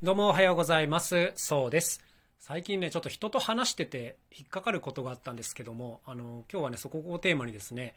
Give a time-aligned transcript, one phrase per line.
[0.00, 1.32] どうもおはようございます。
[1.34, 2.00] そうです。
[2.38, 7.96] 最近ね、ちょっと人と話してて引っかかることがあったんですけども、あの、今日はね、そこをテーマにですね、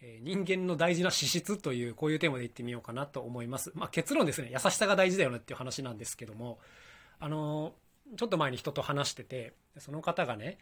[0.00, 3.70] えー人間の大事な資質という、こういうテーマで言ってみようかなと思います。
[3.74, 6.58] まあ結論ですね、優しさが大事だよねっていう話なんですけども、
[7.20, 7.74] あの、
[8.16, 10.56] ちょっと前に人と話してて、その方がね、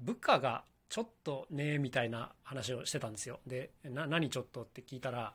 [0.00, 3.40] 部下がちょっとね、みたいな話をしてたんですよ。
[3.46, 5.34] で、な、何ちょっとって聞いたら、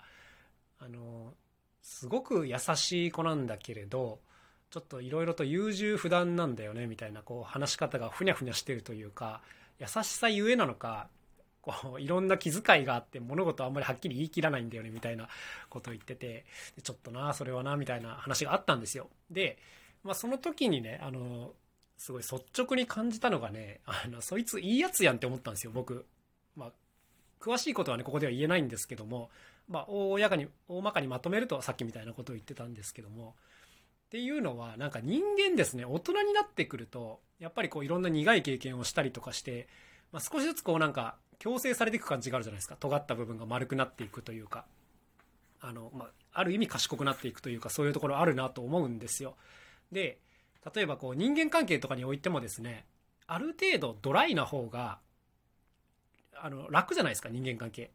[0.80, 1.36] あの、
[1.84, 4.28] すごく優しい子なんだけれど、
[4.72, 9.42] ちょっといろいろと優柔不断なんだよねみたいなこう話し方がふにゃふにゃしてるというか
[9.80, 11.08] 優しさゆえなのか
[11.62, 15.28] こういろんな気遣いがあって物事あんまりはっきり言い切らないんだよねみたいな
[15.70, 16.46] ことを言ってて
[16.84, 19.10] ちょっとなそれはなみたいな話があったんですよ。
[19.30, 19.58] で、
[20.04, 21.52] まあ、その時にねあの
[21.98, 26.06] すごい率直に感じたのがねあのそいついいやつやんって思ったんですよ僕、
[26.56, 26.72] まあ、
[27.42, 29.30] 詳しいことはねここでは言えないんですけども、
[29.68, 33.36] まあ、大やかに大まかにまとめるとさっきみたいなことを言ってたんですけども
[34.10, 35.86] っていうのはなんか人間ですね。
[35.86, 39.68] 大人になってくるとやっぱりこういろんな苦い経験をしたりとかして、
[40.12, 42.76] まあ、少しずつこうなんか強制されていく感じがあるじゃないですか。
[42.76, 44.66] 尖った部分が丸くなっていくというか。
[45.62, 49.36] あの、まあ、ある意味賢くなっていくというかそういうところあるなと思うんですよ。
[49.92, 50.18] で
[50.74, 52.86] 例えばこう人間関係とかにおいてもですね
[53.28, 55.00] ある程度ドライな方が
[56.36, 57.92] あの楽じゃないですか人間関係。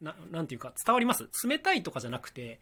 [0.00, 1.28] ななんていうか伝わります？
[1.44, 2.60] 冷たいとかじゃなくて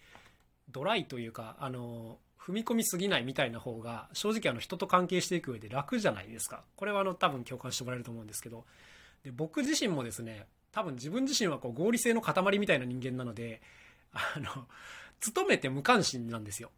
[0.70, 6.62] ドライというかあの踏み込みすぎないみたいな方が正直あの人と関係していく上で楽じゃないですか。
[6.76, 8.64] これはあの多分共感してもらえると思うんですけど。
[9.24, 13.60] で僕自身もですね多分自分自身はこう合理性の塊みたいな人間なので
[14.12, 14.68] あの
[15.34, 16.70] 努めて無関心なんですよ。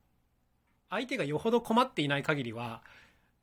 [0.89, 2.83] 相手がよほど困っていない限りは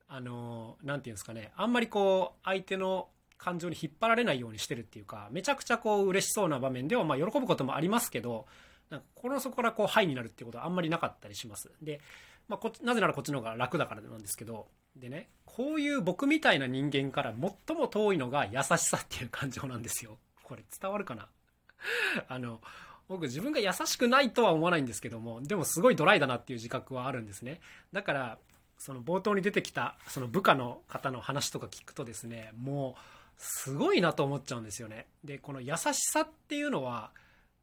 [0.07, 8.47] あのなていうんですかねあんまりこう相手の感情に引っ張られないようにしてるっていうかめちゃくちゃこう嬉しそうな場面ではまあ喜ぶこともありますけど
[8.89, 11.71] なんかこのそこからこうハイになるっていうことはあんまりなかったりします。
[11.81, 11.99] で、
[12.47, 14.67] まあ、こなぜならこっちの方が楽だからなんですけど。
[14.95, 17.33] でねこういう僕みたいな人間から
[17.67, 20.17] 最も遠いのが優しさっていう感情なんですよ。
[20.43, 21.27] これ伝わるかな？
[22.27, 22.61] あの
[23.07, 27.61] 僕自分が優しくないとは思わないんですけどもでもすごいドライだなっていう自覚はあるんですね。
[27.91, 28.37] だから
[28.77, 33.01] その冒頭に出てきたその部下の方の話とか聞くとですねもう
[33.37, 35.07] すごいなと思っちゃうんですよね。
[35.23, 37.11] でこの優しさっていうのは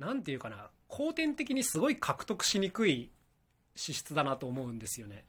[0.04, 3.10] 何て言うかな後天的にすごい獲得しにくい
[3.76, 5.24] 資質だなと思うんですよね。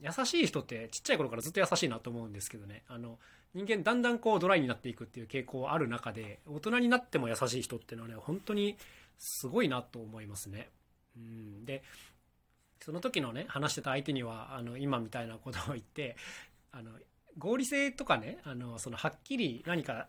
[0.00, 2.82] 優しい人ってちっちゃい頃からずっと優しいなと思うんですけどね。
[2.88, 3.18] あの
[3.54, 8.76] 人間だんだんこうドライになっていくっていう傾向ある中で大人になっても優しい人っていうのはね本当に
[9.18, 10.70] すごいなと思いますね。
[11.16, 11.64] うん。
[11.64, 11.82] で
[12.80, 16.16] その時のね話してた相手にはあの今みたいなことを言って
[16.70, 16.90] あの
[17.38, 20.06] 合理性とかねあのそのはっきり何か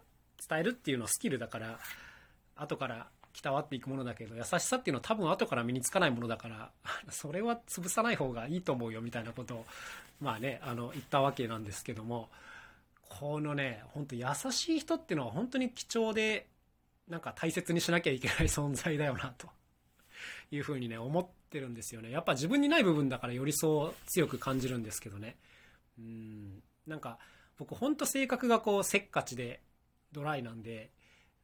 [0.48, 1.80] 伝えるっていうのはスキルだから
[2.56, 6.72] 後からきたわっていくものだけど優しさっていうのは多分後から身につかないものだから
[7.10, 9.66] それは潰さない方がいいと思うよみたいなことを
[10.22, 12.30] まあねあの言ったわけなんですけども
[13.10, 16.48] このね本当優しい人っていうのは本当に貴重で
[17.08, 19.50] なんか大切にしなきゃいけない存在だよなと
[20.52, 22.12] いうふうにね思ってるんですよね。
[22.12, 25.36] やっぱ自分にない部分だからよりそう強く感じるんですけどね。
[25.98, 27.20] うんなんか
[27.58, 29.62] 僕ほんと性格がこうせっかちで
[30.12, 30.92] ドライなんで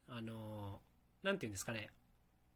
[0.08, 0.89] あのな
[1.32, 1.90] んていうんですかね。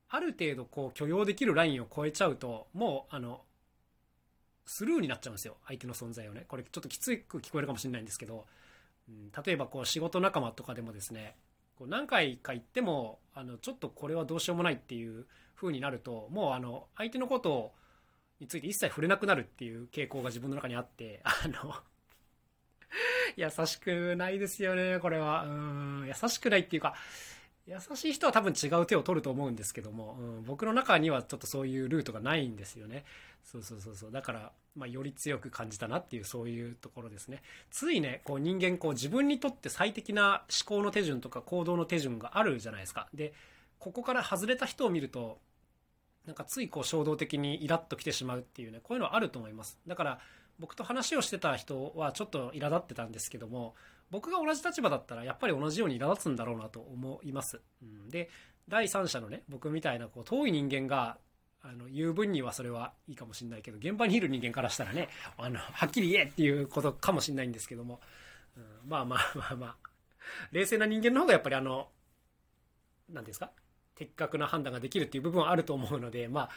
[0.09, 3.43] ある程度こう許容できるラインを超えちゃうともうあの
[4.67, 5.57] スルーになっちゃうんですよ。
[5.67, 6.45] 相手の存在をね。
[6.49, 8.47] これちょっときつく聞こえるかもしれないんですけど、
[9.09, 11.37] うん、例えばこう仕事仲間とかでもですね
[11.77, 15.27] こう何回か言ってもあのちょっとこれはどうしようもないっていう
[15.57, 17.73] 風になるともうあの相手のこと
[18.41, 21.75] について一切触れなくなるっていう傾向が自分の中にあってあの
[23.37, 25.45] 優しくないですよねこれは。
[25.45, 26.95] うん優しくないっていうか
[27.67, 33.05] 優しい人は多分違う手を取ると思うんですけども、うん、僕の中にはちょっとそういうルートがないんですよね。
[33.43, 34.13] そうそうそうそう。
[34.13, 37.43] だから、まあ、より強く感じたなっていうそういうところですね。
[37.71, 43.09] ついねこう人間こう自分にとって最適な思考の手順とか行動の手順があるじゃないですか。
[43.15, 43.33] で
[43.79, 45.39] ここから外れた人を見ると
[46.27, 49.79] なんかついこう衝動的にイラッときてしまうっていうねこういうのはあると思います。
[49.87, 50.19] だから
[50.59, 53.75] 僕と話をしてた人はちょっと苛立ってたんですけども
[54.15, 58.31] 僕が同じ立場だったらやっぱり同じように苛立つんだろうなと思います、うん、で
[58.69, 61.19] 第三者のね僕みたいなこう遠い人間が
[61.63, 67.99] あの言う分にはそれはいいかもしれないけど現場にいる人間からしたらねあのはっきり言えっていうことかもしれないんですけども、
[68.57, 69.77] うん、まあまあまあまあ。
[70.53, 71.89] 冷静な人間の方がやっぱりあの
[73.13, 73.51] 何ですか？
[73.97, 76.51] 的確な判断ができるっていう部分はあると思うのでまあ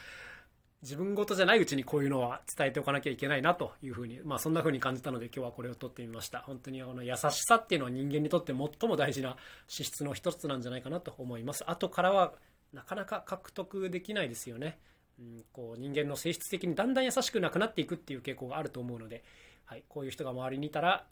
[0.82, 6.40] 自分事じゃないうちにこういうのは伝えておかなきゃいけないなというふうに、まあそんなふうに感じたので今日はこれを撮ってみました。
[6.40, 9.36] 本当にあの優しさっていうのは人間にとって最も大事な
[9.66, 11.68] 資質の一つなんじゃないかなと思います。
[11.68, 12.32] 後からは
[12.72, 14.78] なかなか獲得できないですよね。
[15.18, 19.24] うん、こう人間の性質的にだんだん優しくなくなっていくっていう傾向があると思うので、
[19.64, 21.06] はい、こういう人が周りにいたら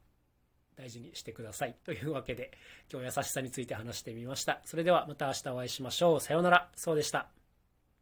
[0.77, 1.75] 大事にしてください。
[1.85, 2.53] というわけで、
[2.93, 4.61] 今日優しさについて話してみました。
[4.65, 6.21] それではまた明日お会いしましょう。
[6.21, 6.71] さようなら。
[6.77, 7.29] そうでした。